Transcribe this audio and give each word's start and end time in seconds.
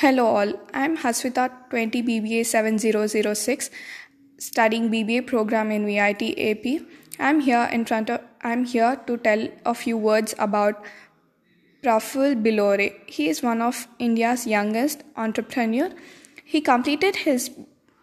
Hello 0.00 0.24
all, 0.26 0.52
I'm 0.72 0.96
Haswita 0.96 1.44
20 1.70 2.04
BBA 2.04 2.46
7006 2.46 3.68
studying 4.38 4.90
BBA 4.92 5.26
program 5.26 5.72
in 5.72 5.86
VIT 5.86 6.22
AP. 6.38 6.86
I'm 7.18 7.40
here 7.40 7.68
in 7.72 7.84
front 7.84 8.08
of 8.08 8.20
I'm 8.40 8.64
here 8.64 8.94
to 9.08 9.16
tell 9.16 9.48
a 9.66 9.74
few 9.74 9.96
words 9.96 10.36
about 10.38 10.84
Prafull 11.82 12.40
Billore. 12.40 12.92
He 13.08 13.28
is 13.28 13.42
one 13.42 13.60
of 13.60 13.88
India's 13.98 14.46
youngest 14.46 15.02
entrepreneur. 15.16 15.90
He 16.44 16.60
completed 16.60 17.16
his 17.16 17.50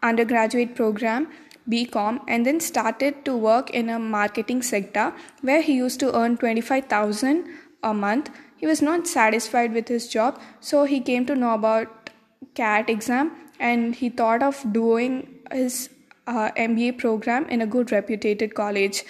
undergraduate 0.04 0.76
program 0.76 1.30
BCom 1.70 2.20
and 2.28 2.46
then 2.46 2.60
started 2.60 3.24
to 3.24 3.38
work 3.38 3.70
in 3.70 3.88
a 3.88 4.00
marketing 4.00 4.64
sector 4.64 5.14
where 5.40 5.62
he 5.62 5.76
used 5.76 6.02
to 6.02 6.14
earn 6.14 6.36
25000 6.36 7.46
a 7.84 7.94
month 7.94 8.30
he 8.66 8.70
was 8.70 8.82
not 8.82 9.08
satisfied 9.08 9.74
with 9.74 9.88
his 9.88 10.08
job, 10.08 10.40
so 10.60 10.86
he 10.86 11.00
came 11.00 11.26
to 11.28 11.36
know 11.36 11.54
about 11.54 12.10
CAT 12.56 12.90
exam 12.90 13.32
and 13.60 13.94
he 13.94 14.10
thought 14.10 14.42
of 14.42 14.62
doing 14.74 15.18
his 15.52 15.90
uh, 16.26 16.50
MBA 16.58 16.98
program 16.98 17.46
in 17.48 17.62
a 17.62 17.68
good 17.68 17.92
reputed 17.92 18.56
college. 18.56 19.04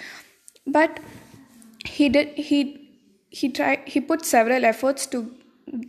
But 0.66 1.00
he 1.86 2.10
did 2.10 2.34
he 2.48 2.58
he 3.30 3.48
tried 3.48 3.88
he 3.94 4.02
put 4.10 4.26
several 4.26 4.66
efforts 4.72 5.06
to 5.14 5.22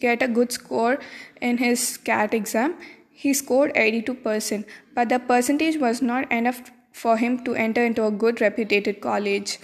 get 0.05 0.23
a 0.23 0.29
good 0.29 0.53
score 0.53 0.97
in 1.41 1.57
his 1.57 1.97
CAT 1.97 2.33
exam. 2.33 2.77
He 3.11 3.33
scored 3.33 3.73
82%, 3.73 4.63
but 4.95 5.09
the 5.09 5.19
percentage 5.19 5.75
was 5.75 6.01
not 6.01 6.31
enough 6.31 6.63
for 6.93 7.17
him 7.17 7.43
to 7.43 7.53
enter 7.67 7.83
into 7.83 8.05
a 8.05 8.11
good 8.11 8.39
reputed 8.39 9.01
college. 9.01 9.59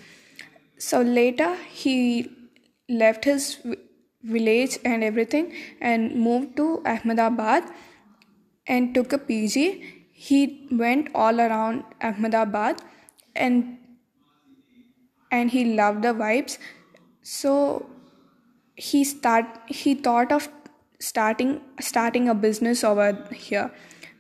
So 0.78 1.02
later 1.02 1.56
he 1.72 2.30
left 2.90 3.24
his 3.24 3.58
village 4.24 4.80
and 4.86 5.04
everything 5.04 5.54
and 5.82 6.16
moved 6.16 6.56
to 6.58 6.82
Ahmedabad 6.86 7.64
and 8.68 8.94
took 8.96 9.14
a 9.14 9.18
PG. 9.18 9.84
He 10.12 10.68
went 10.72 11.10
all 11.14 11.40
around 11.40 11.84
Ahmedabad 12.02 12.82
and 13.36 13.78
and 15.32 15.50
he 15.50 15.66
loved 15.76 16.04
the 16.04 16.14
vibes. 16.14 16.58
So 17.22 17.88
he 18.76 19.04
start 19.04 19.46
he 19.68 19.94
thought 19.94 20.32
of 20.32 20.50
starting 21.00 21.60
starting 21.80 22.30
a 22.30 22.34
business 22.34 22.84
over 22.84 23.28
here 23.34 23.72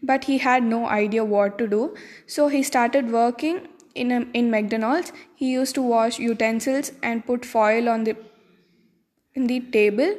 but 0.02 0.26
he 0.26 0.38
had 0.38 0.64
no 0.64 0.86
idea 0.88 1.24
what 1.24 1.58
to 1.58 1.68
do 1.68 1.96
so 2.28 2.48
he 2.50 2.62
started 2.62 3.12
working 3.12 3.68
in 3.96 4.12
a, 4.12 4.20
in 4.34 4.52
McDonald's 4.52 5.12
he 5.36 5.52
used 5.52 5.76
to 5.76 5.81
wash 5.81 6.20
utensils 6.20 6.92
and 7.02 7.26
put 7.26 7.46
foil 7.46 7.90
on 7.90 8.04
the 8.04 8.16
in 9.36 9.48
the 9.48 9.59
table 9.59 10.16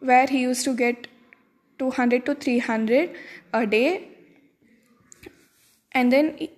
where 0.00 0.26
he 0.26 0.40
used 0.42 0.64
to 0.64 0.74
get 0.74 1.06
200 1.78 2.26
to 2.26 2.34
300 2.34 3.10
a 3.52 3.66
day. 3.66 4.08
And 5.92 6.12
then 6.12 6.48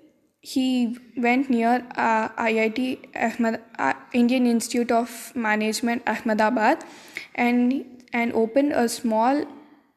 he 0.40 0.96
went 1.16 1.50
near 1.50 1.86
uh, 1.96 2.28
IIT 2.30 3.14
Ahmed, 3.14 3.60
uh, 3.78 3.94
Indian 4.12 4.46
Institute 4.46 4.90
of 4.90 5.32
Management 5.34 6.02
Ahmedabad 6.06 6.84
and 7.34 7.84
and 8.12 8.32
opened 8.32 8.72
a 8.72 8.88
small 8.88 9.44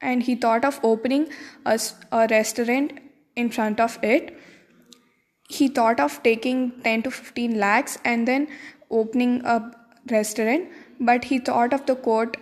and 0.02 0.24
he 0.24 0.36
thought 0.36 0.66
of 0.66 0.80
opening 0.84 1.28
a, 1.66 1.80
a 2.12 2.28
restaurant 2.30 2.92
in 3.36 3.50
front 3.50 3.80
of 3.80 3.98
it. 4.04 4.38
He 5.50 5.68
thought 5.68 6.00
of 6.00 6.22
taking 6.24 6.82
10 6.84 7.04
to 7.04 7.12
15 7.12 7.58
lakhs 7.58 7.98
and 8.04 8.28
then 8.28 8.48
opening 8.92 9.42
a 9.46 9.72
restaurant 10.10 10.68
but 11.00 11.26
he 11.26 11.40
thought 11.40 11.74
of 11.74 11.86
the 11.86 11.96
quote 11.96 12.38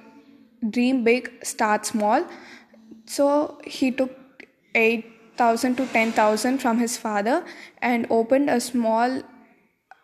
dream 0.69 1.03
big 1.03 1.31
start 1.44 1.85
small. 1.85 2.25
So 3.05 3.59
he 3.66 3.91
took 3.91 4.11
8000 4.75 5.75
to 5.77 5.85
10000 5.88 6.59
from 6.59 6.80
his 6.80 6.97
father 6.97 7.43
and 7.81 8.08
opened 8.09 8.49
a 8.49 8.59
small 8.59 9.21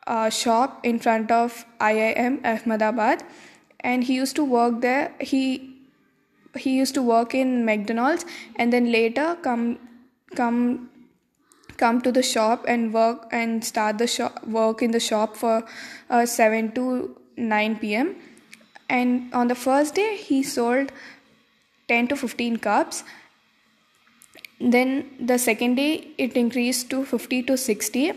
uh, 0.07 0.29
shop 0.29 0.85
in 0.85 0.99
front 0.99 1.31
of 1.31 1.65
IIM 1.79 2.43
Ahmedabad. 2.45 3.23
And 3.81 4.03
he 4.03 4.15
used 4.15 4.35
to 4.37 4.43
work 4.43 4.81
there. 4.81 5.13
He 5.19 5.73
he 6.55 6.75
used 6.75 6.95
to 6.95 7.01
work 7.03 7.35
in 7.35 7.65
McDonald's 7.65 8.25
and 8.55 8.73
then 8.73 8.91
later 8.91 9.37
come 9.43 9.77
come 10.35 10.89
come 11.77 12.01
to 12.01 12.11
the 12.11 12.23
shop 12.23 12.65
and 12.67 12.93
work 12.93 13.27
and 13.31 13.63
start 13.63 13.99
the 13.99 14.07
shop 14.07 14.43
work 14.45 14.81
in 14.81 14.91
the 14.91 14.99
shop 14.99 15.37
for 15.37 15.63
uh, 16.09 16.25
7 16.25 16.71
to 16.71 17.15
9 17.37 17.75
pm 17.77 18.15
and 18.89 19.33
on 19.33 19.47
the 19.47 19.55
first 19.55 19.95
day 19.95 20.15
he 20.17 20.41
sold 20.43 20.91
10 21.87 22.07
to 22.09 22.15
15 22.15 22.57
cups. 22.57 23.03
Then 24.59 25.05
the 25.19 25.37
second 25.37 25.75
day 25.75 26.07
it 26.17 26.33
increased 26.33 26.89
to 26.89 27.05
50 27.05 27.43
to 27.43 27.57
60 27.57 28.13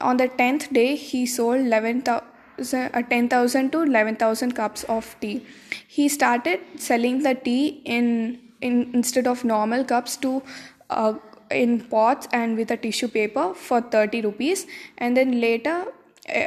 on 0.00 0.16
the 0.16 0.28
10th 0.28 0.72
day 0.72 0.96
he 0.96 1.26
sold 1.26 1.60
11,000 1.60 2.94
uh, 2.94 3.02
10,000 3.02 3.72
to 3.72 3.82
11,000 3.82 4.52
cups 4.52 4.84
of 4.84 5.16
tea. 5.20 5.46
He 5.88 6.08
started 6.08 6.60
selling 6.76 7.22
the 7.22 7.34
tea 7.34 7.82
in 7.84 8.38
in 8.60 8.90
instead 8.92 9.26
of 9.26 9.44
normal 9.44 9.84
cups 9.84 10.16
to 10.18 10.42
uh, 10.90 11.14
in 11.50 11.80
pots 11.80 12.28
and 12.32 12.56
with 12.56 12.70
a 12.70 12.76
tissue 12.76 13.08
paper 13.08 13.54
for 13.54 13.80
30 13.80 14.20
rupees. 14.22 14.66
And 14.98 15.16
then 15.16 15.40
later 15.40 15.86
uh, 16.34 16.46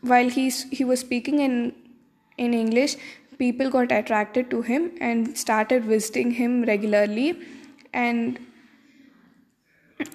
while 0.00 0.30
he's 0.30 0.62
he 0.70 0.84
was 0.84 1.00
speaking 1.00 1.40
in 1.40 1.74
in 2.40 2.54
English, 2.54 2.96
people 3.38 3.70
got 3.70 3.92
attracted 3.92 4.50
to 4.50 4.62
him 4.62 4.90
and 5.00 5.36
started 5.36 5.84
visiting 5.84 6.30
him 6.42 6.62
regularly. 6.70 7.38
And 7.92 8.38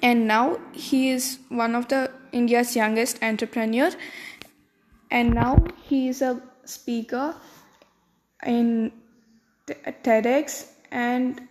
and 0.01 0.27
now 0.27 0.59
he 0.73 1.09
is 1.11 1.39
one 1.49 1.75
of 1.75 1.87
the 1.87 2.11
India's 2.31 2.75
youngest 2.75 3.23
entrepreneur. 3.23 3.91
And 5.11 5.33
now 5.33 5.65
he 5.83 6.07
is 6.09 6.21
a 6.21 6.41
speaker 6.65 7.35
in 8.45 8.91
TEDx 9.67 10.65
and 10.91 11.47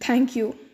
thank 0.00 0.36
you 0.36 0.58